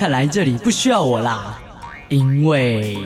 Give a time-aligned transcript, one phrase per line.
[0.00, 1.60] 看来这里不需要我啦，
[2.08, 2.96] 因为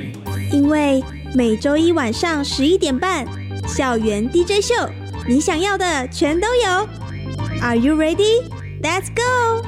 [0.53, 1.03] 因为
[1.35, 3.27] 每周一晚上十一点半，
[3.67, 4.73] 校园 DJ 秀，
[5.27, 6.89] 你想要的全都有。
[7.61, 8.45] Are you ready?
[8.81, 9.67] Let's go.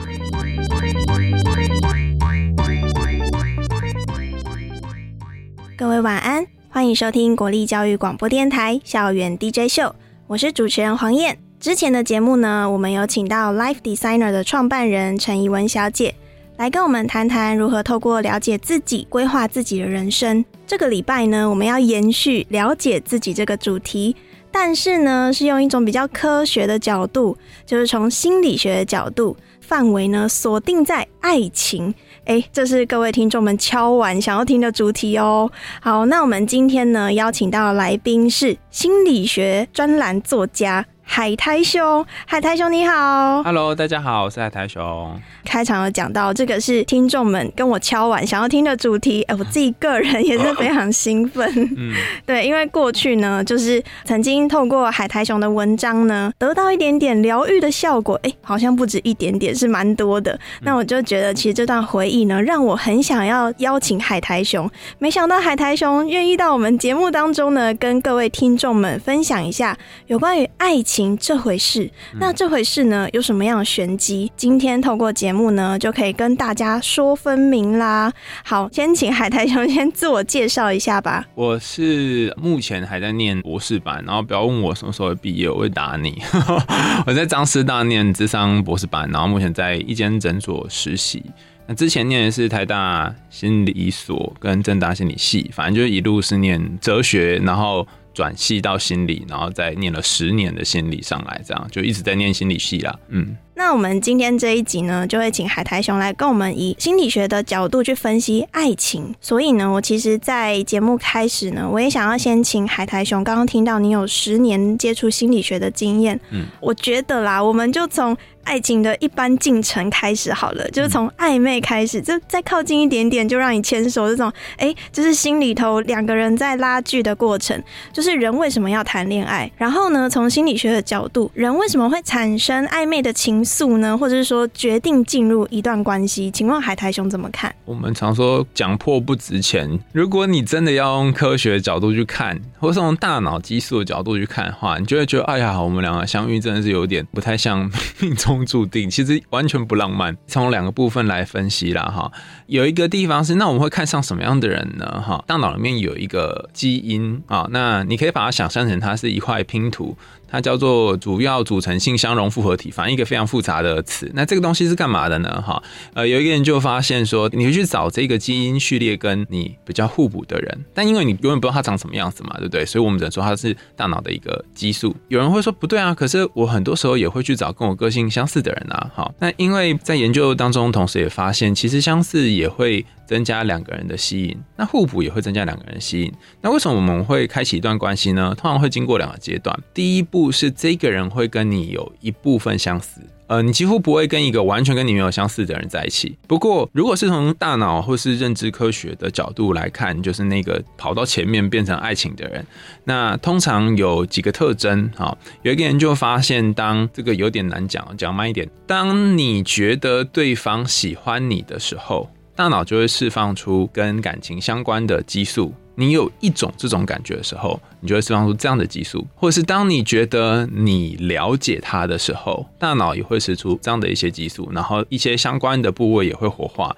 [5.76, 9.92] 各位晚安，欢迎收听国立教育广播电台校园 DJ 秀，
[10.28, 11.36] 我是主持人黄燕。
[11.58, 16.14] 之前的节目呢，我们有请到 Life Designer 的创办人陈怡文小姐
[16.56, 20.44] 来跟我们谈谈如何透过了解自己规划自己的人生。
[20.66, 24.16] 这个礼拜呢，我们要延续了解自己这个主题，
[24.50, 31.94] 但是呢，是用一种比较科学的角度，就是从心理学的角度，范围呢锁定在爱情。
[32.24, 35.48] 哎，这是各位听众们敲完想要听的主题哦。
[35.80, 42.04] 好，那我们今天呢邀请到来宾是心理学专栏作家海苔熊。
[42.26, 45.18] 海苔熊你好，Hello，大家好，我是海苔熊。
[45.44, 51.48] 开场有讲到这个是听众们跟我敲完想要听的主题，哎，我自己个人也是非常兴奋。
[51.76, 51.94] 嗯，
[52.26, 60.38] 对，因为过去呢，就是曾经透过海苔熊的文章呢，得到一点点疗愈的效果，哎，好像不止一点点，是蛮多的。
[60.62, 64.68] 那我就觉得，其实这段回忆呢，让我很想要邀请海苔熊。
[64.98, 69.78] 没想到海苔熊愿意到我们节目当中呢，跟各位听众们分享一下
[70.08, 71.90] 有关于爱情这回事。
[72.20, 74.30] 那这回事呢，有什么样的玄机？
[74.36, 75.46] 今天透过节目。
[75.56, 78.12] 呢就可以跟大家说分明啦。
[78.44, 81.24] 好，先请海苔兄先自我介绍一下吧。
[81.34, 86.20] 我是目前还在念博士班，然后不要问我什么时候会毕业，我会打你。
[87.06, 91.22] 我在张师大念智商博士班，然后目前在一间诊所实习。
[91.66, 97.86] 那之前念的是台大心理所跟正大心理系，反正就是一路是念哲学，然后。
[98.16, 102.98] 转系到心理，然后再念了十年的心理上来，这样就一直在念心理系啦。
[103.10, 109.14] 嗯，那我们今天这一集呢，就会请海苔熊来跟我们以心理学的角度去分析爱情。
[109.20, 113.22] 所以呢，我其实，在节目开始呢，我也想要先请海苔熊。
[113.22, 118.16] 刚刚听到你有十年接触心理学的经验，嗯，我觉得啦，我们就从。
[118.46, 124.08] 爱情的一般进程开始好了，就是从暧昧开始，就再靠近一点点，就让你牵手。
[124.08, 127.60] 这种哎，就是心里头两个人在拉锯的过程，
[127.92, 129.50] 就是人为什么要谈恋爱？
[129.56, 133.98] 然后呢，从心理学的角度，人为什么会产生暧昧的情愫呢？
[133.98, 136.30] 或者是说决定进入一段关系？
[136.30, 137.52] 请问海苔兄怎么看？
[137.64, 139.68] 我们常说讲破不值钱。
[139.92, 147.68] 如果你真的要用科学角度去看，或是从大脑激素的角度去看的话，你就会觉得，哎呀，我们两个相遇真的是有点不太像
[147.98, 148.35] 命中。
[148.44, 150.16] 注定其实完全不浪漫。
[150.26, 152.10] 从两个部分来分析啦，哈，
[152.46, 155.02] 有一个地方是，那我们会看上什么样的人呢？
[155.06, 159.96] 哈，大脑里面有一个基因啊，那你可以把它想象成它是一块拼图。
[160.28, 164.10] 它叫做主要组成性相容复合体，反正一个非常复杂的词。
[164.14, 165.42] 那这个东西是干嘛的呢？
[165.42, 165.62] 哈，
[165.94, 172.64] 呃，有一个人就发现说，你会去找这个基因序列跟你比较互补的人，但因为你永远不知道他长什么样子嘛，对不对？
[172.64, 174.94] 所以我们只能说他是大脑的一个激素。
[175.08, 178.90] 有人会说不对啊，可是我很多时候也会去找跟我个性相似的人啊。
[178.94, 182.84] 好，那因为在研究当中，同时也发现，其实相似也会。
[183.06, 186.12] 增加两个人的吸引，那互补也会增加两个人吸引。
[186.40, 188.34] 那为什么我们会开启一段关系呢？
[188.36, 189.56] 通常会经过两个阶段。
[189.72, 196.16] 第一步是这个人会跟你有一部分相似，呃，你几乎不会跟一个完全跟你没有相似的人在一起。
[196.26, 202.46] 不过，如果是从大脑或是认知科学的角度来看，就是那个跑到前面变成爱情的人，
[202.84, 204.90] 那通常有几个特征。
[204.96, 208.48] 好，有一个研究发现，当这个有点难讲，讲慢一点。
[208.66, 212.08] 当你觉得对方喜欢你的时候。
[212.36, 215.54] 大脑就会释放出跟感情相关的激素。
[215.78, 226.74] 你有一种这种感觉的时候，你就会释放出这样的激素；或者是当你觉得你了解他的时候，大脑也会释出这样的一些激素，然后一些相关的部位也会活化，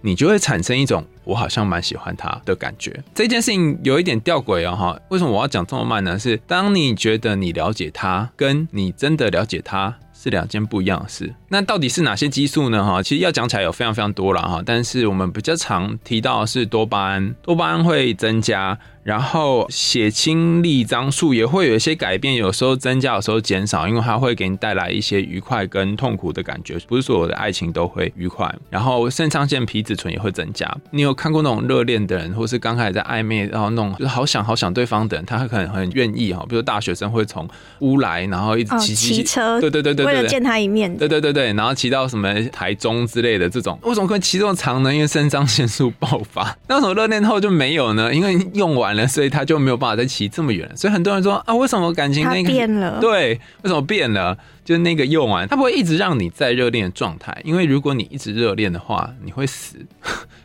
[0.00, 3.04] 你就会产生一种我好像蛮喜欢他的感觉。
[3.14, 6.18] 这件事情有一点吊诡哦，哈，为什么我要讲这么慢呢？
[6.18, 9.98] 是当你觉得你了解他，跟你真的了解他。
[10.20, 11.32] 是两件不一样的事。
[11.48, 12.84] 那到底是哪些激素呢？
[12.84, 14.60] 哈，其实要讲起来有非常非常多了哈。
[14.66, 18.76] 但是我们比较常提到的是多巴胺，多巴胺会增加
[19.08, 28.54] 然后血清粒张数也会有一些改变，有时候增加，有时候减少，因为它会给你带来一些愉快跟痛苦的感觉，不是所有的爱情都会愉快。
[28.68, 30.70] 然后肾上腺皮质醇也会增加。
[30.90, 44.94] 你有看过那种热恋的人，或是刚开始在暧昧，然后那种就是好想好想对方的人，他可能很愿意哈，比如大学生会从乌来，然后一直骑骑车，对对对对，为了见他一面，对对对对，然后骑到什么台中之类的这种，为什么可以骑这么长呢？
[44.94, 46.54] 因为肾上腺素爆发。
[46.68, 48.14] 那为什么热恋后就没有呢？
[48.14, 49.78] 因为用完了，所以他就没有。
[49.78, 52.98] 办法再骑这么远，所以很多人说啊，为什么感情那个变了？
[53.00, 54.36] 对，为什么变了？
[54.64, 59.76] 就是那个用完，它不会一直让你在热恋的状态，因为如果你一直热恋的话，你会死，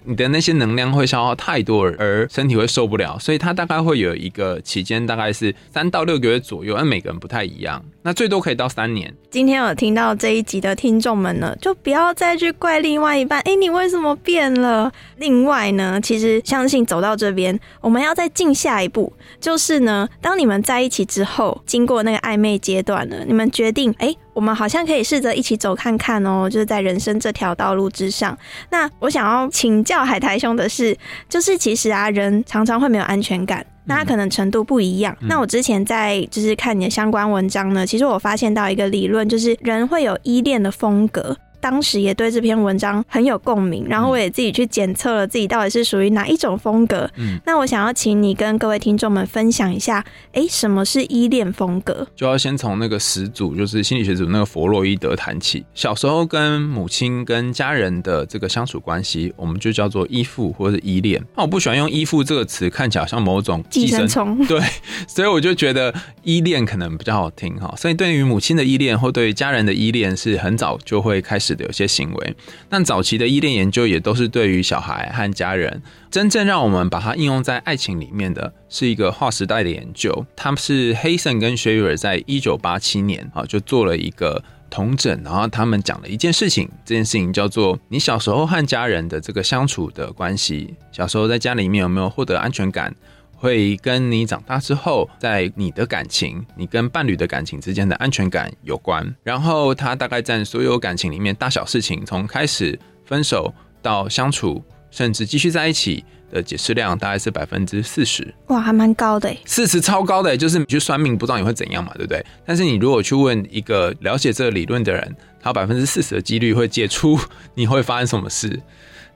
[0.05, 9.13] 你的那些能量会消耗太多，而身体会受不了，所以它大概会有一个期间，大概是三到六个月左右，而每个人不太一样，那最多可以到三年。
[9.29, 14.91] 今天有听到这一集的听众们呢，就不要再去怪另外一半，哎，你为什么变了？
[15.17, 24.15] 另外呢，其实相信走到这边，我们要再进下一步，就是呢，当你们在一起之后，经过那个暧昧阶段了，你们决定，哎。
[24.33, 28.37] 我们好像可以试着一起走看看哦，就是在人生这条道路之上。
[28.69, 30.97] 那我想要请教海苔兄的是，
[31.29, 35.15] 就是其实啊，人常常会没有安全感，那他可能程度不一样。
[35.21, 41.35] 那我之前在就是看你的相关文章呢，其实我发现到一个理论，就是人会有依恋的风格。
[41.63, 47.09] 当时也对这篇文章很有共鸣，然后我也自己去检测了自己到底是属于哪一种风格。
[47.15, 52.05] 嗯，那我想要请你跟各位听众们分享一下，哎，什么是依恋风格？
[52.17, 55.63] 就要先从那个始祖，就是心理学组那个弗洛伊德谈起。
[55.73, 61.23] 小时候跟母亲跟家人的这个相处关系，我们就叫做依附或者是依恋。
[61.37, 64.37] 那我不喜欢用依附这个词，看起来像某种寄生虫。
[64.47, 64.59] 对，
[65.07, 67.73] 所以我就觉得依恋可能比较好听哈。
[67.77, 71.52] 所以对于母亲的依恋或对于家人的依恋，是很早就会开始。
[71.55, 72.35] 的有些行为，
[72.69, 75.81] 但早期的依恋研究也都是对于小孩和家人。
[76.11, 80.25] 真正让我们把它应用在爱情里面的是一个划时代的研究。
[80.35, 92.93] 他们是黑森跟薛瑞尔在一九八七年啊就做了一个同诊，然后他们讲了一件事情，这件事情叫做你小时候和家人的这个相处的关系，小时候在家里面有没有获得安全感？
[93.43, 99.13] 会跟你长大之后，在你的感情、你跟伴侣的感情之间的安全感有关。
[99.21, 108.33] 然后它大概占所有感情里面大小事情，从开始分手到相处，甚至继续在一起的解释量，大概是百分之四十。
[108.47, 112.25] 哇，还蛮高的，四十超高的，就是你去算命，不知道你会怎样嘛，对不对？
[112.45, 117.19] 但是你如果去问一个了解这个理论的人，他百分之四十的几率会解出
[117.55, 118.57] 你会发生什么事。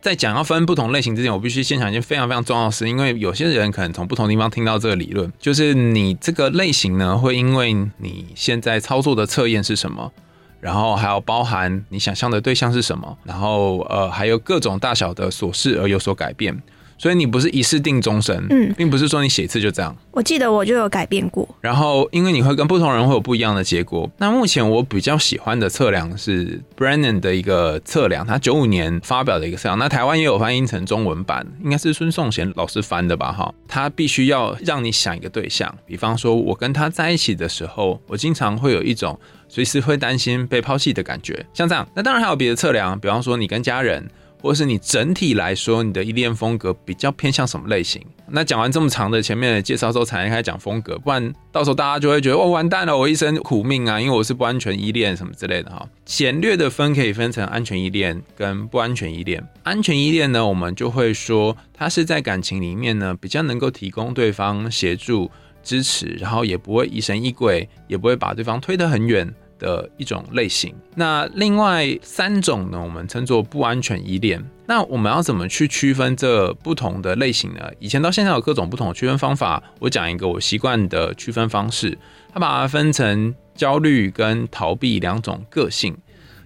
[0.01, 10.11] 在讲要分不同类型之前，我必须先讲一件非常非常重要的事，因为有些人可能从不同地方听到这个理论，就是你这个类型呢，会因为你现在操作的测验是什么，
[10.61, 16.61] 然后还要包含你想象的对象是什么，然后呃还有各种大小的琐事而有所改变。
[16.97, 19.95] 所以你不是一次定终身，嗯，并不是说你写一次就这样。
[20.11, 21.47] 我记得我就有改变过。
[21.61, 24.09] 然后，因为你会跟不同人会有不一样的结果。
[24.17, 29.77] 那目前我比较喜欢的测量是 Brennan 的一个测量，他九五年发表的一个测量。
[29.77, 33.31] 那台湾也有翻译成中文版，应该是孙颂贤老师翻的吧？
[33.31, 41.87] 哈，他必须要让你想一个对象，比方说我跟他在一起的时候，我经常会有一种随时会担心被抛弃的感觉，像这样。
[41.93, 44.09] 那当然还有别的测量，比方说你跟家人。
[44.41, 48.01] 或是你整体来说，你的依恋风格比较偏向什么类型？
[48.29, 55.87] 那讲完这么长的前面的介绍之后，才开始讲风格，不然到时候大家就会觉得哦，完蛋了，我一生苦命啊，因为我是不安全依恋什么之类的哈。
[56.05, 59.43] 简略的分可以分成安全依恋跟不安全依恋。
[59.63, 65.31] 安全依恋呢，我们就会说它是在感情里面呢，比较能够提供对方协助
[65.63, 69.33] 支持，然后也不会疑神疑鬼，也不会把对方推得很远。
[69.59, 74.43] 的一种类型，那另外三种呢，我们称作不安全依恋。
[74.65, 77.61] 那我们要怎么去区分这不同的类型呢？
[77.79, 81.97] 以前到现在有各种不同的区分方法，我讲一个我习惯的区分方式，
[82.33, 85.95] 它把它分成焦虑跟逃避两种个性。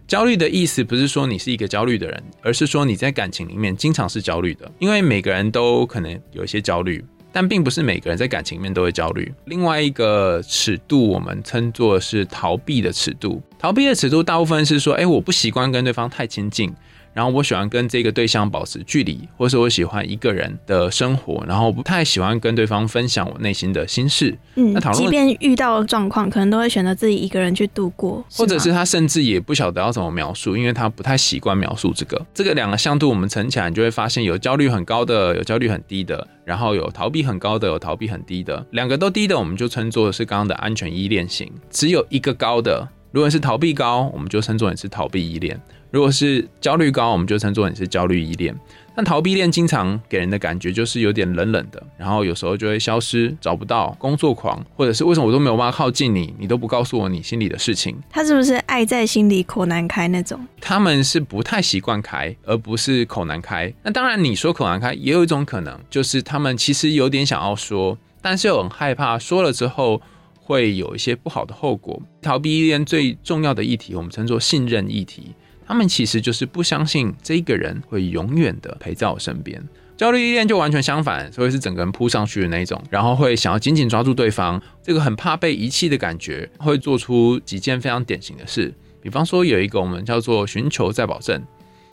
[0.08, 7.04] 焦虑的意思不是说你是一个焦虑的人，而是说你在感情里面经常是焦虑的，因为每个人都可能有一些焦虑。
[7.32, 9.34] 但并不是每个人在感情面都会焦虑。
[9.46, 13.42] 另外一个尺度，我们称作是逃避的尺度。
[13.58, 16.74] 逃避的尺度，大部分是说，哎，我不习惯跟对方太亲近。
[17.14, 24.38] 然后我喜欢跟这个对象保持距离，或是我喜欢一个人的生活，然后不太喜欢跟对方分享我内心的心事。
[24.56, 32.26] 嗯，那讨论，即便遇到状况，可能都会选择自己一个人去度过，或者是他甚至也不晓得要怎么描述，因为他不太习惯描述这个。
[32.34, 38.66] 这个两个向度我们乘起来，你就会发现有焦虑很高的，有焦虑很低的，然后有逃避很高的，有逃避很低的。
[38.72, 41.52] 两个都低的，我们就称作是刚刚的安全依恋型。
[41.70, 42.88] 只有一个高的。
[43.12, 45.58] 如果是逃避高，我们就称作你是逃避依恋；
[45.92, 48.58] 如果是焦虑高，我们就称作你是焦虑依恋。
[48.94, 57.96] 但逃避恋经常给人的感觉就是有点冷冷的，然后有时候就会消失，找不到工作狂，或者是为什么我都没有办法靠近你，你都不告诉我你心里的事情。
[58.10, 60.46] 他是不是爱在心里口难开那种？
[60.60, 63.74] 他们是不太习惯开，而不是口难开。
[63.84, 70.02] 那当然，你说口难开也有一种可能，就是他们其实有点想要说，但是又很害怕说了之后
[70.42, 72.02] 会有一些不好的后果。
[72.22, 75.34] 逃避依恋最重要的议题，我们称作信任议题。
[75.66, 79.64] 他们其实就是不相信这个人会永远的陪在我身边。
[79.96, 88.74] 焦虑依恋就完全相反，所以是整个人扑上去的那种，然后会想要紧紧抓住对方，这个很怕被遗弃的感觉，会做出几件非常典型的事。
[89.00, 91.42] 比方说，有一个我们叫做寻求再保证，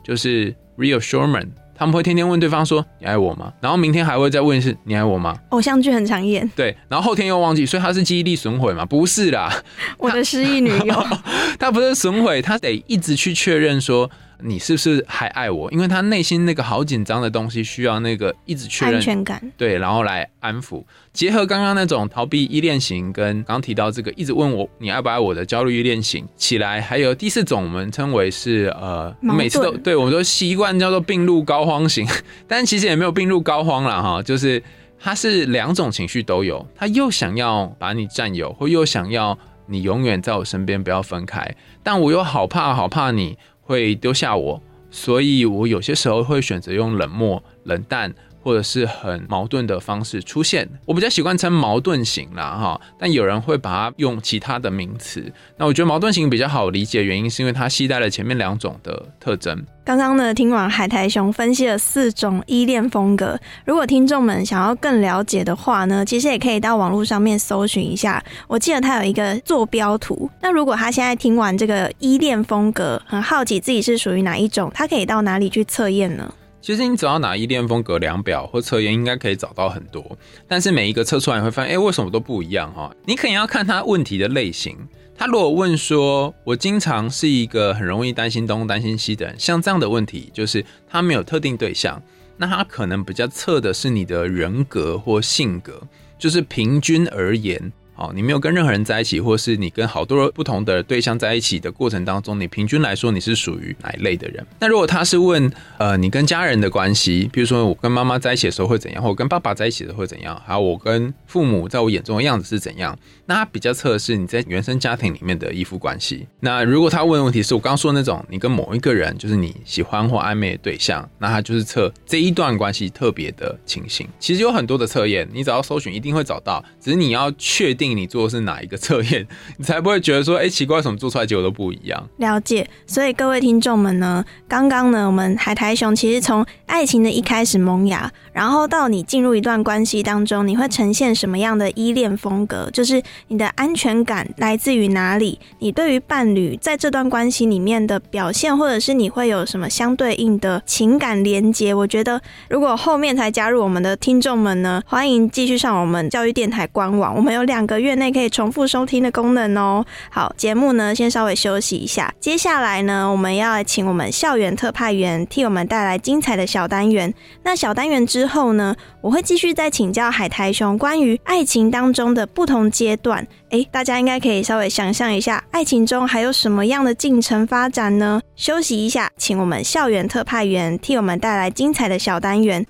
[0.03, 1.49] 就是 reassurement。
[1.79, 8.85] 他们会天天问对方说：“你爱我吗？”然后明天还会再问一次：“你爱我吗偶像剧很常演，？”对，然后后天又忘记，所以他是记忆力损毁嘛？
[8.85, 9.63] 不是啦，
[9.99, 11.07] 我的失忆女友。
[11.59, 19.53] 他不是损毁，他得一直去确认说你是不是还爱我，因为他内心那个好紧张的东西需要那个一直确认，安全感。
[19.57, 20.85] 对，然后来安抚。
[21.13, 26.25] 结合刚刚那种逃避依恋型，跟刚刚提到这个一直问我你爱不爱我的焦虑依恋型？
[26.37, 32.07] 起来，还有第四种我们称为是呃，每次都对我们都习惯叫做病入膏肓型，
[32.47, 34.63] 但其实也没有病入膏肓啦哈，就是
[35.01, 43.37] 他是两种情绪都有，他又想要把你占有，或又想要你永远在我身边不要分开，但我又好怕好怕你
[43.69, 48.11] 会丢下我，所以我有些时候会选择用冷漠、冷淡。
[48.49, 55.31] 或者是很矛盾的方式出现，我比较习惯称矛盾型啦，哈，但有人会把它用其他的名词。
[55.59, 59.63] 那我觉得矛盾型比较好理解，原因是因为它携带了前面两种的特征。
[59.85, 63.39] 刚刚呢，听完海苔熊分析了四种依恋风格。
[63.67, 68.25] 如果听众们想要更了解的话呢，其实也可以到网络上面搜寻一下。
[68.47, 70.31] 我记得他有一个坐标图。
[70.41, 76.33] 那如果他现在听完这个依恋风格，很好奇自己是属于哪一种，他可以到哪里去测验呢？
[76.69, 80.05] 其实你只要拿依恋风格量表或测验，应该可以找到很多。
[80.47, 82.95] 但是每一个测出来，你会发现，哎、为什么都不一样哈？
[83.07, 84.77] 你可能要看他问题的类型。
[85.17, 92.03] 他如果问说，我经常是一个很容易担心东担心西的人，像这样的问题，就是他没有特定对象，
[92.37, 95.81] 那他可能比较测的是你的人格或性格，
[96.19, 97.73] 就是平均而言。
[97.99, 104.47] 哦，你没有跟任何人在一起，或是你跟好多不同的对象在一起的过程当中，你平均来说你是属于哪一类的人？
[104.61, 112.97] 那如果他是问，呃，你跟家人的关系，比如说我跟妈妈在一起的时候会怎样，或我跟爸爸在一起的时候会怎样，还有我跟父母在我眼中的样子是怎样？
[113.27, 116.27] 那他比较测的是你在原生家庭里面的依附关系。
[116.41, 124.07] 那如果他问的问题是我刚刚说的那种，你跟某一个人就是你喜欢或暧昧的对象，那他就是测这一段关系特别的情形。
[124.21, 129.27] 其实有很多的测验，你只要搜寻一定会找到，只是你要确定你做的是哪一个测验，
[129.59, 132.09] 你才不会觉得说，哎、奇怪，为什么做出来结果都不一样？
[132.19, 142.69] 了解，所以各位听众们呢，刚刚呢，我们海苔熊其实从爱情的一开始萌芽，然后到你进入一段关系当中，你会呈现什么样的依恋风格？
[142.73, 145.39] 就是你的安全感来自于哪里？
[145.59, 151.75] 你对于伴侣在这段关系里面的表现，或者是你会有什么相对应的情感连接？
[151.75, 159.85] 我觉得，如果后面才加入我们的听众们呢，欢迎继续上我们教育电台官网，我们有两个月内可以重复收听的功能哦。
[160.11, 167.13] 好，节目呢先稍微休息一下，接下来呢，我们要来请我们校园特派员替我们带来精彩的小单元。
[167.43, 173.27] 那小单元之后呢，我会继续再请教海苔熊关于爱情当中的不同阶段。
[173.51, 178.21] 诶，大家应该可以稍微想象一下，爱情中还有什么样的进程发展呢？
[178.37, 182.67] 休息一下，请我们校园特派员替我们带来精彩的小单元。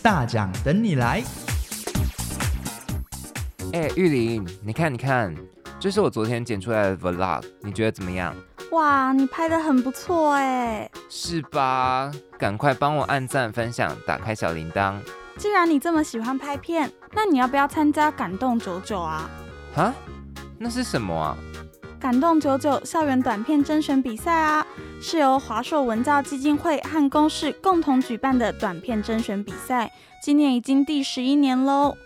[0.00, 1.22] 大奖等你来！
[3.72, 5.34] 哎、玉林，你看，你看，
[5.78, 8.34] 这是我昨天剪出来的 vlog，你觉得怎么样？
[8.70, 10.90] 哇，你拍的很不错哎！
[11.10, 12.10] 是吧？
[12.38, 14.94] 赶快帮我按赞、分享，打开小铃铛。
[15.36, 19.28] 既然你这么喜欢拍片，那你要不要参加感动九九啊？
[19.76, 19.94] 啊？
[20.58, 21.36] 那是什么啊？
[22.00, 24.66] 感动九九校园短片甄选比赛啊，
[25.00, 29.90] 是由华硕文教基金会和公视共同举办的短片甄选比赛，
[30.22, 31.96] 今年已经第十一年喽。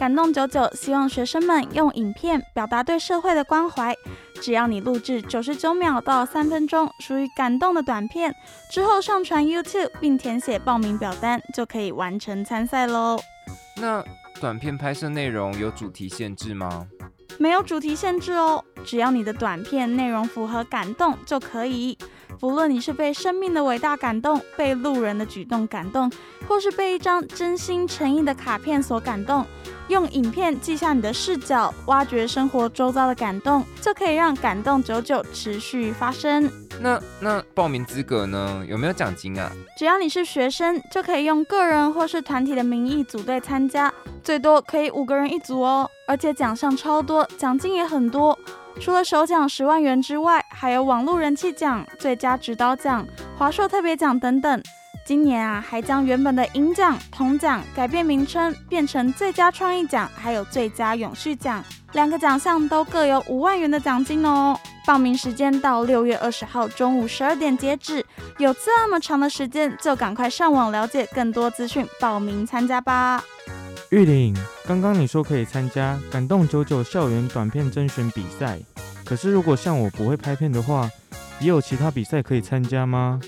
[0.00, 3.94] 感动九九希望学生们用影片表达对社会的关怀，
[4.40, 8.34] 只要你录制九十九秒到三分钟属于感动的短片，
[8.72, 13.20] 之后上传 YouTube 并填写报名表单，就可以完成参赛喽。
[13.76, 14.02] 那
[14.40, 16.86] 短片拍摄内容有主题限制吗？
[17.38, 21.98] 没有主题限制哦，只要你的短片内容符合感动就可以。
[22.38, 26.10] 不论你是被生命的伟大感动，被路人的举动感动，
[26.48, 29.44] 或是被一张真心诚意的卡片所感动，
[29.90, 36.48] 用影片记下你的视角，挖掘生活周遭的感动，就可以让感动久久持续发生。
[36.80, 38.64] 那那报名资格呢？
[38.68, 39.50] 有没有奖金啊？
[39.76, 43.92] 只要你是学生，就可以用个人或是团体的名义组队参加，
[44.22, 45.90] 最多可以五个人一组哦。
[46.06, 48.38] 而且奖项超多，奖金也很多。
[48.80, 53.04] 除了首奖十万元之外，还有网络人气奖、最佳指导奖、
[53.36, 54.62] 华硕特别奖等等。
[55.04, 64.56] 今年啊，还将原本的银奖、铜奖改变名称，变成最佳创意奖，还有最佳永续奖，两个奖项都各有五万元的奖金哦。
[64.86, 68.04] 报名时间到六月二十号中午十二点截止，
[68.38, 73.22] 有这么长的时间，就赶快上网了解更多资讯，报名参加吧。
[73.90, 78.60] 玉玲，刚刚你说可以参加感动九九校园短片甄选比赛，
[79.04, 80.88] 可是如果像我不会拍片的话，
[81.40, 83.20] 也有其他比赛可以参加吗？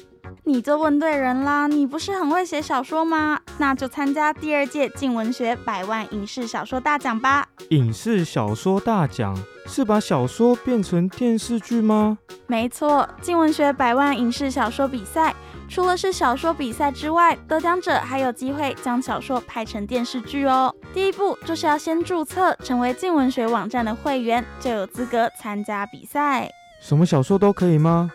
[0.45, 1.69] 你就问对人啦！
[1.69, 3.39] 你不是很会写小说吗？
[3.59, 7.47] 那就参加第二届静文学百万影视小说大奖吧！
[7.69, 12.19] 影视小说大奖是把小说变成电视剧吗？
[12.49, 15.33] 没错，静文学百万影视小说比赛。
[15.69, 20.75] 除了是小说比赛之外，得奖者还有机会将小说拍成电视剧哦。
[20.93, 26.51] 第一步就是要先注册成为静文学网站的会员，就有资格参加比赛。
[26.83, 28.11] 什么小说都可以吗？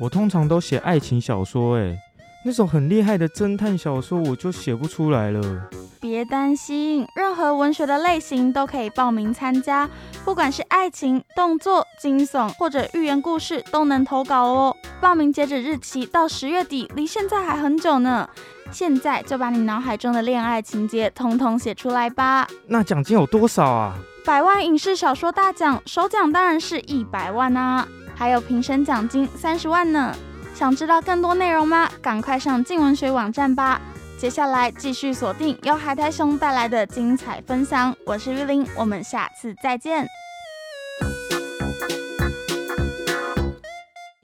[0.00, 1.98] 我通常都写爱情小说，诶，
[2.44, 5.68] 那种很厉害的侦探小说我就写不出来了。
[6.00, 9.90] 别担心，任何文学的类型都可以报名参加，
[10.24, 14.76] 不管是爱情、动作、惊悚或者寓言故事都能投稿哦。
[15.00, 18.28] 报名截止日期到十月底，离现在还很久呢。
[18.70, 22.46] 现在就把你脑海中的恋爱情节统统写出来吧。
[22.66, 23.98] 那奖金有多少啊？
[24.24, 27.88] 百万影视小说大奖首奖当然是一百万啊，
[28.18, 30.12] 还有评审奖金三十万呢。
[30.54, 31.88] 想知道更多内容吗？
[32.02, 33.80] 赶快上静文学网站吧。
[34.18, 40.04] 接下来继续锁定由海苔熊带来的精彩分享，我是玉玲，我们下次再见。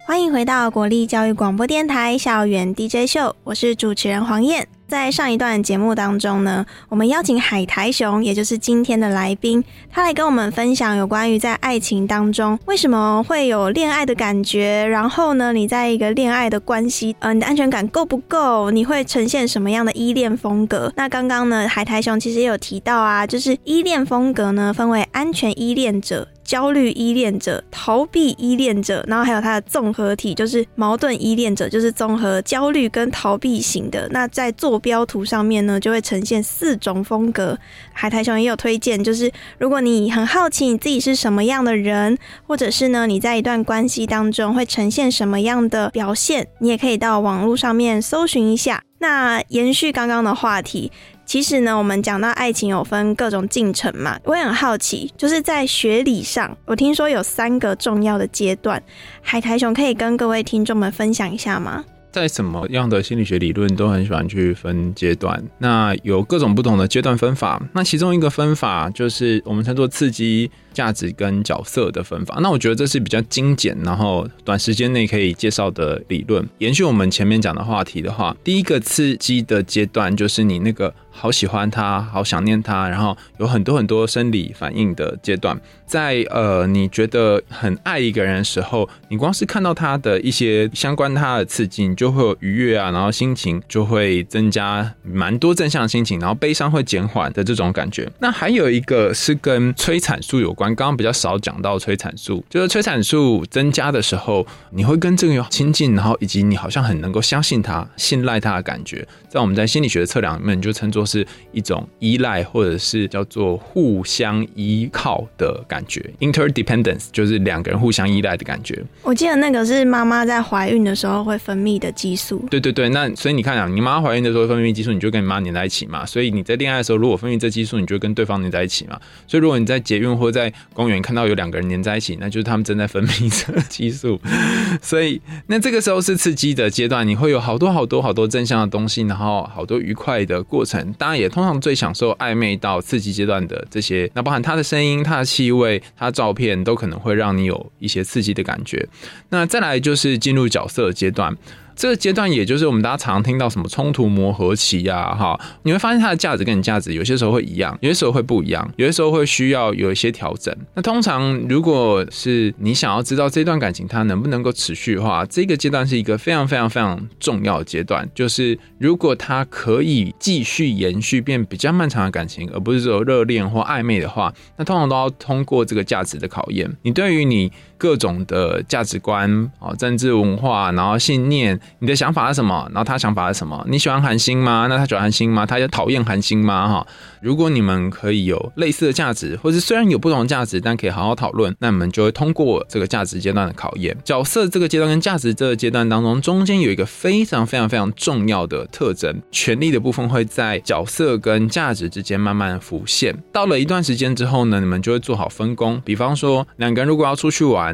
[0.04, 4.66] 欢迎回到国立教育广播电台校园 DJ 秀，我是主持人黄燕。
[4.94, 18.70] 在上一段节目当中呢，我们邀请海苔熊，也就是今天的来宾，他来跟我们分享有关于在爱情当中为什么会有恋爱的感觉，然后呢，你在一个恋爱的关系，呃，你的安全感够不够？
[18.70, 20.92] 你会呈现什么样的依恋风格？
[20.94, 26.28] 那刚刚呢，海苔熊其实也有提到啊，就是依恋风格呢，分为安全依恋者。
[26.44, 34.08] 焦虑依恋者、逃避依恋者，然后还有它的综合体，就是矛盾依恋者，就是综合焦虑跟逃避型的。
[34.10, 37.58] 那在坐标图上面呢，就会呈现四种风格。
[37.92, 48.82] 海苔熊也有推荐，就是如果你很好奇你自己是什么样的人，或者是呢你在一段关系当中会呈现什么样的表现，你也可以到网络上面搜寻一下。
[48.98, 50.90] 那延续刚刚的话题。
[51.26, 58.82] 其实呢，我们讲到爱情有分各种进程嘛，我也很好奇，就是在学理上，我听说有三个重要的阶段，
[59.22, 61.84] 海苔熊可以跟各位听众们分享一下吗？
[62.12, 70.48] 在什么样的心理学理论都很喜欢去分阶段，那有各种不同的阶段分法，那其中一个分法就是我们称作刺激。
[70.74, 76.46] 价值跟角色的分法，那我觉得这是比较精简，然后短时间内可以介绍的理论。
[76.58, 85.58] 延续我们前面讲的话题的话，第一个刺激的阶段就是你那个好喜欢他，好想念他，然后有很多很多生理反应的阶段。
[85.86, 98.10] 在呃，你觉得很爱一个人的时候，你光是看到他的一些相关他的刺激，你就会有愉悦啊，然后心情就会增加蛮多正向心情，然后悲伤会减缓的这种感觉。
[98.18, 100.63] 那还有一个是跟催产素有关。
[100.74, 118.82] 刚刚比较少讲到催产素，就是催产素增加的时候，你会跟这个有亲近，然后以及你好像很能够相信他、信赖他的感觉，在我们在心理学的测量里面，就称作是一种依赖，或者是叫做互相依靠的感觉，interdependence，就是两个人互相依赖的感觉。
[119.02, 122.44] 我记得那个是妈妈在怀孕的时候会分泌的激素。
[122.50, 126.06] 对对对，那所以你看啊，你妈妈怀孕的时候分泌激素，你就跟你妈黏在一起嘛。
[126.06, 129.00] 所以你在恋爱的时候，如果分泌这激素，你就跟对方黏在一起嘛。
[129.26, 134.20] 所以如果你在捷运或在公园看到有两个人黏在一起，那就是他们正在分泌着激素，
[134.82, 140.92] 所以那这个时候是刺激的阶段，你会有好多好多好多正向的东西，然后好多愉快的过程。
[140.98, 148.88] 当然也通常最享受暧昧到刺激阶段的这些，那包含他的声音、他的气味、他的照片，都可能会让你有一些刺激的感觉。
[149.30, 151.36] 那再来就是进入角色阶段。
[151.76, 160.54] 这个阶段，也就是我们大家常听到什么冲突磨合期啊，哈，你会发现它的价值跟你价值有些时候会一样，有些时候会不一样，有些时候会需要有一些调整。
[160.74, 176.70] 那通常如果是你想要知道这段感情它能不能够持续的话，这个阶段是一个非常非常非常重要的阶段，就是如果它可以继续延续变比较漫长的感情，而不是说热恋或暧昧的话，那通常都要通过这个价值的考验。
[176.82, 182.68] 你对于你各种的价值观啊、政治文化，然后信念，你的想法是什么？
[182.72, 183.64] 然后他想法是什么？
[183.68, 184.66] 你喜欢韩星吗？
[184.68, 185.44] 那他喜欢韩星吗？
[185.44, 186.68] 他也讨厌韩星吗？
[186.68, 186.86] 哈，
[187.20, 193.96] 如果你们可以有类似的价值，或是虽然有不同的价值，但可以好好讨论，那你们就会通过这个价值阶段的考验。
[194.04, 203.16] 角色这个阶段跟价值这个阶段当中，中间有一个非常非常非常重要的特征，权力的部分会在角色跟价值之间慢慢浮现。
[203.32, 205.80] 到了一段时间之后呢，你们就会做好分工。
[205.84, 207.73] 比方说，两个人如果要出去玩，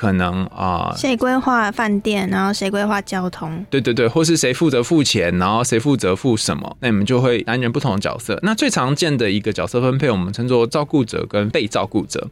[0.00, 0.94] 可能啊。
[0.96, 3.62] 谁规划饭店，然后谁规划交通？
[3.68, 8.38] 对对对，或是谁负责付钱，然后谁负责付什么，那你们就会担任不同的角色。
[8.42, 12.28] 那最常见的一个角色分配，我们称作照顾者跟被照顾者。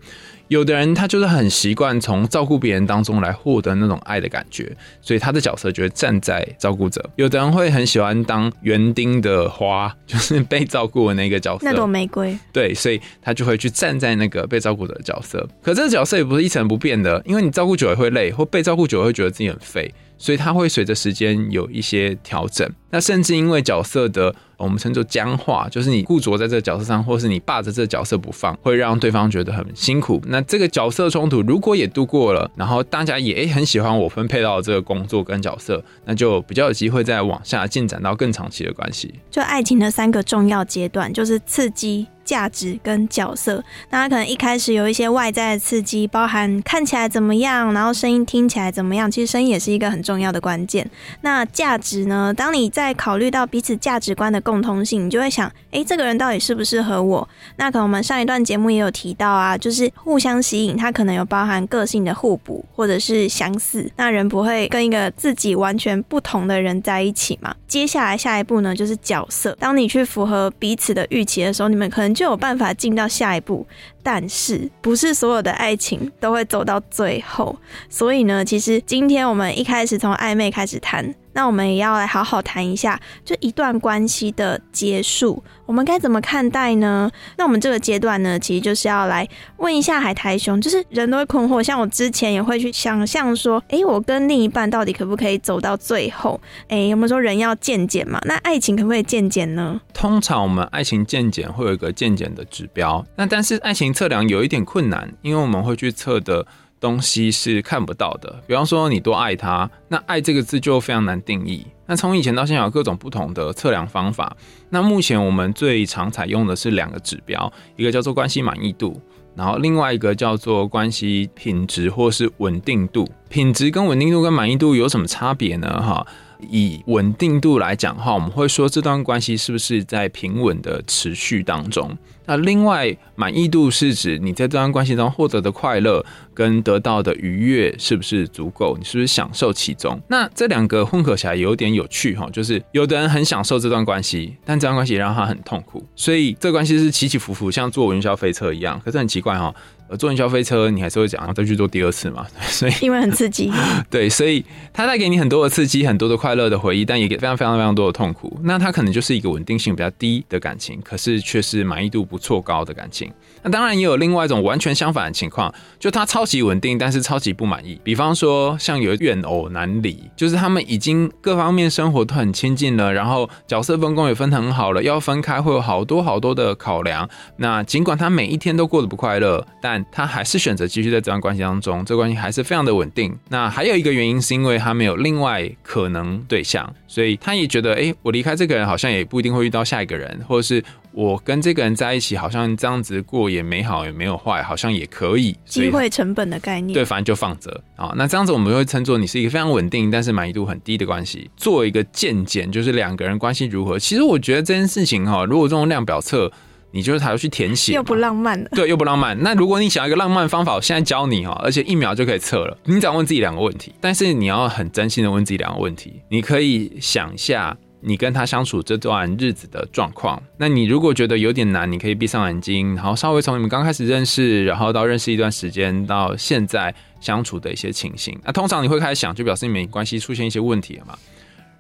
[0.49, 7.05] 有的人他就是很习惯从照顾别人当中来获得那种爱的感觉，所以他的角色就会站在照顾者。
[7.17, 11.67] 有的人会很喜欢当园丁的花， 就是被照顾的那个角色。
[11.67, 15.47] 那朵玫瑰，对，所以他就会去站在那个被照顾者的角色。
[15.63, 22.64] 可这个角色也不是一成不变的，因为你照顾久了会累，或被照顾久了会觉得自己很废，所以他会随着时间有一些调整。
[22.90, 30.21] 那甚至因为角色的我们称作僵化，就是你固着在这个角色上，或是你霸着这个角色不放，会让对方觉得很辛苦。
[30.27, 39.14] 那这个角色冲突如果也度过了，然后大家也很喜欢我分配到的这个工作跟角色，那就比较有机会再往下进展到更长期的关系。
[39.31, 43.62] 就爱情的三个重要阶段，就是刺激、价值跟角色。
[43.90, 49.11] 那它可能一开始有一些外在的刺激，包含看起来怎么样，然后声音听起来怎么样。
[49.11, 50.88] 其实声音也是一个很重要的关键。
[51.21, 52.35] 那价值呢？
[52.35, 57.29] 当你在考虑到彼此价值观的共通性，你就会想，诶，这个人到底适不适合我？
[57.57, 63.91] 那可能我们上一段节目也有提到啊，就是互相吸引，他可能有包含个性的互补或者是相似。
[63.97, 67.55] 那人不会跟一个自己完全不同的人在一起嘛？
[67.67, 69.55] 接下来下一步呢，就是角色。
[69.61, 73.67] 当你去符合彼此的预期的时候，你们可能就有办法进到下一步。
[74.11, 77.55] 但是不是所有的爱情都会走到最后，
[77.90, 87.11] 所以呢，其实今天我们一开始从暧昧开始谈，那我们也要来好好谈一下，就一段关系的结束，我们该怎么看待呢？
[87.37, 89.29] 那我们这个阶段呢，其实就是要来
[89.59, 96.41] 问一下海苔熊，就是人都会困惑，像我之前也会去想象说，诶，我跟另一半到底可不可以走到最后？
[96.69, 98.19] 诶，有没有说人要渐减嘛？
[98.25, 99.79] 那爱情可不可以渐减呢？
[99.93, 106.47] 通常我们爱情渐减会有一个渐减的指标，那但是爱情测量有一点困难，因为我们会去测的
[106.81, 108.43] 东西是看不到的。
[108.47, 111.67] 比方说你多爱他，那爱这个字就非常难定义。
[111.87, 114.37] 那从以前到现在有各种不同的测量方法。
[114.71, 119.01] 那目前我们最常采用的是两个指标，一个叫做关系满意度，
[119.35, 123.09] 然后另外一个叫做关系品质或是稳定度。
[123.31, 125.83] 品质跟稳定度跟满意度有什么差别呢？
[125.83, 126.07] 哈？
[126.40, 131.96] 以稳定度来讲哈，我们会说这段关系是不是在平稳的持续当中？
[132.27, 138.77] 那另外满意度是指你在这段关系中获得的快乐跟得到的愉悦是不是足够？
[138.79, 139.98] 你是不是享受其中？
[140.09, 148.79] 那这两个混合起来有点有趣哈，就是有的人很享受这段关系，但这段关系让他很痛苦，所以这关系是起起伏伏，像坐云霄飞车一样。
[148.85, 149.55] 可是很奇怪哈。
[149.88, 152.27] 呃，坐云霄飞车，你还是会讲再去做第二次嘛？
[152.42, 153.51] 所以因为很刺激，
[153.90, 158.38] 对，所以它带给你很多的刺激，很多的快乐的回忆，但也给非常非常非常多的痛苦。
[158.42, 163.11] 那它可能就是一个稳定性比较低的感情，可是却是满意度不错高的感情。
[163.42, 167.81] 那当然也有另外一种完全相反的情况，就它超级稳定，但是超级不满意。
[167.83, 177.09] 比方说，像有怨偶难离，就是他们已经各方面生活都很亲近了，然后角色分工也分很好了，要分开会有好多好多的考量。
[177.37, 183.17] 那尽管他每一天都过得不快乐，但他还是选择继续在这段关系当中，这关系还是非常的稳定。
[183.29, 190.62] 那还有一个原因是因为他没有另外可能对象，所以他也觉得，哎，我离开这个人好像也不一定会遇到下一个人，或者是
[190.93, 195.37] 我跟这个人在一起，好像这样子过也没好也没有坏，好像也可以。
[195.45, 197.93] 机会成本的概念，对，反正就放着啊。
[197.97, 201.31] 那这样子我们会称作你是一个非常稳定，但是满意度很低的关系。
[201.37, 203.79] 做一个渐减，就是两个人关系如何。
[203.79, 206.31] 其实我觉得这件事情哈，如果这种量表测。
[206.71, 208.49] 你就是还要去填写，又不浪漫了。
[208.53, 209.21] 对，又不浪漫。
[209.23, 212.59] 那如果你想要一个浪漫方法，我现在教你哈，而且一秒就可以测了。
[212.65, 216.03] 你只要问自己两个问题，但是你要很真心的问自己两个问题。
[216.11, 220.23] 你可以想一下你跟他相处这段日子的状况。
[220.37, 228.19] 那你如果觉得有点难，你可以闭上眼睛，然后稍微从你们刚开始认识，然后到认识一段时间，到现在相处的一些情形。
[228.25, 230.99] 那通常你会开始想，就表示你们关系出现一些问题了嘛？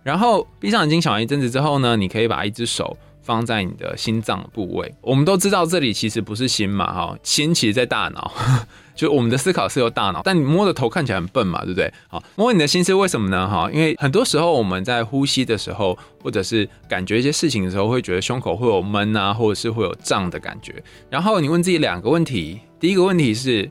[0.02, 2.96] 然后闭上眼睛想完一阵子之后呢，你可以把一只手
[3.28, 4.94] 放在你的心脏部位。
[5.02, 8.32] 我们都知道这里其实不是心嘛，哈，心其实在大脑。
[8.96, 11.92] 就我们的思考是由大脑，但你摸着头看起来很笨嘛，对不对？
[12.08, 13.46] 好，摸你的心是为什么呢？
[13.46, 20.82] 哈，因为很多时候我们在呼吸的时候，或者是感觉一些事情的时候，会觉得胸口会有闷啊，或者是会有胀的感觉。
[21.10, 23.70] 然后你问自己两个问题，第一个问题是。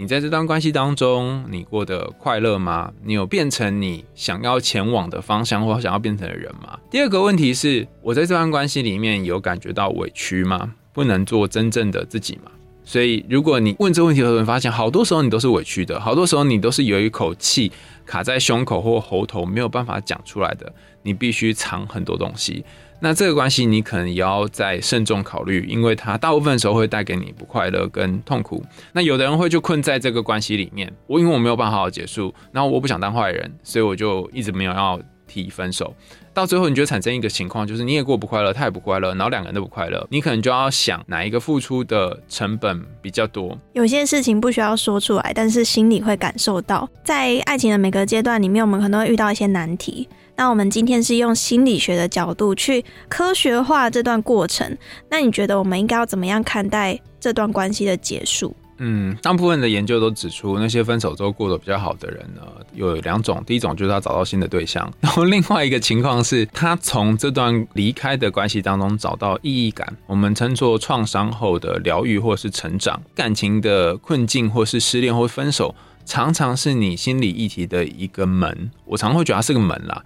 [0.00, 2.92] 你在这段关系当中，你过得快乐吗？
[3.02, 6.78] 你有变成你想要前往的方向，或想要变成的人吗？
[6.88, 10.72] 第二个问题是，我在这段关系里面有感觉到委屈吗？
[10.92, 12.52] 不能做真正的自己吗？
[12.84, 17.72] 所以，如果你问这问题的时候，你发现好多时候你都是委屈的，好多时候你都是有一口气
[18.06, 22.64] 卡在胸口或喉头，没有办法讲出来的，你必须藏很多东西。
[23.00, 28.64] 那这个关系你可能也要再慎重考虑，因为它大部分时候会带给你不快乐跟痛苦。
[28.92, 35.94] 那有的人会就困在这个关系里面，我因为我没有办法好好结束，然后我不想当坏人，所以我就一直没有要提分手。
[36.34, 43.58] 到最后，你就产生一个情况，就是你也过不快乐，他也不快乐，然后两个人都不快乐，你可能就要想哪一个付出的成本比较多。
[43.72, 46.88] 有些事情不需要说出来，但是心里会感受到。
[47.02, 50.08] 在爱情的每个阶段里面，我们可能会遇到一些难题。
[50.38, 54.78] 那我们今天是用心理学的角度去科学化这段过程。
[55.10, 58.54] 那你觉得我们应该要怎么样看待这段关系的结束？
[58.80, 63.42] 嗯，大部分的研究都指出，那些分手之后过得比较好的人呢，有两种。
[63.44, 69.92] 第一种就是他找到新的对象，然后另外一个情况是他从这段离开的关系当中找到意义感。
[70.06, 73.02] 我们称作创伤后的疗愈或是成长。
[73.16, 75.74] 感情的困境或是失恋或分手，
[76.06, 78.70] 常常是你心理议题的一个门。
[78.84, 80.04] 我常会觉得它是个门啦。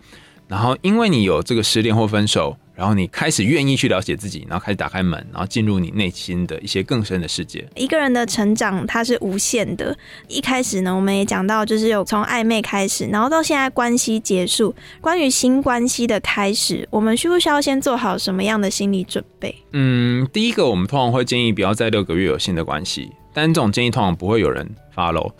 [0.53, 7.67] 然后，因为你有这个失恋或分手，然后你开始愿意去了解自己，然后开始打开门，然后进入你内心的一些更深的世界。
[7.75, 9.97] 一个人的成长，它是无限的。
[10.29, 14.75] 一开始呢，我们也讲到，就是有从暧昧开始，然后到现在关系结束。
[15.01, 19.57] 关于新关系的开始，我们需不需要先做好什么样的心理准备？
[19.73, 24.69] 嗯，第一个，我们通常会建议不要在六个月有新的关系，但这种建议通常不会有人。
[24.95, 25.33] Follow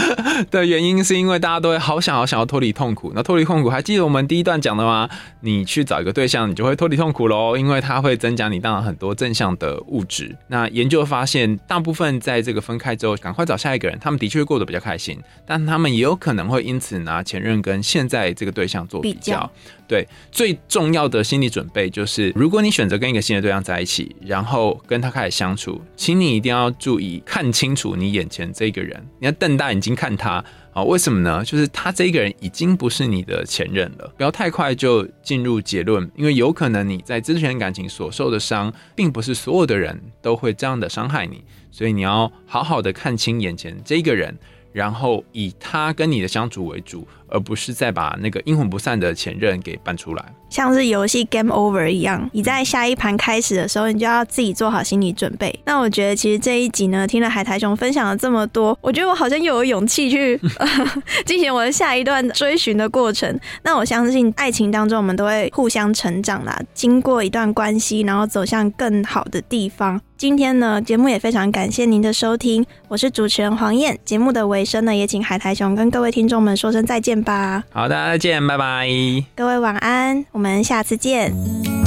[0.50, 3.12] 的原因是因为大家都会好想好想要脱离痛苦。
[3.14, 5.08] 那脱离痛苦，还记得我们第一段讲的吗？
[5.40, 10.36] 你去找一个对象，你就会脱离痛苦喽，因为它会增加你当然很多正向的物质。
[10.48, 19.50] 那研究发现，大部分在这个分开之后，赶快找下一个人，他们的确过得比较开心，但他们也有可能会因此拿前任跟现在这个对象做比较。
[19.88, 28.99] 对，最重要的心理准备就是，如果你选择跟一个新的对象在一起，然后跟他开始相处，请你一定要注意看清楚你眼前这个人。
[29.18, 30.82] 你要瞪大眼睛看他啊？
[30.82, 31.44] 为什么呢？
[31.44, 34.12] 就是他这个人已经不是你的前任了。
[34.16, 41.44] 不要太快就进入结论，因为有可能你在之前感情所受的伤，并不是所有的人都会这样的伤害你。
[41.70, 44.36] 所以你要好好的看清眼前这个人，
[44.72, 47.06] 然后以他跟你的相处为主。
[47.30, 55.56] 而不是再把那个阴魂不散的前任给搬出来，像是游戏 game over 一样，你在下一盘开始的时候，你就要自己做好心理准备。
[55.64, 60.38] 那我觉得其实这一集呢，听了海苔熊分享了这么多，我觉得我好像又有勇气去
[61.24, 63.38] 进行我的下一段追寻的过程。
[63.62, 70.00] 那我相信爱情当中，我们都会互相成长啦，经过一段关系，然后走向更好的地方。
[70.16, 73.98] 今天呢，节目也非常感谢您的收听，我是主持人黄燕。
[74.04, 77.19] 节目的尾声呢，也请海苔熊跟各位听众们说声再见。
[77.22, 78.88] 吧，好，大家再见，拜拜，
[79.34, 81.79] 各位晚安，我们下次见。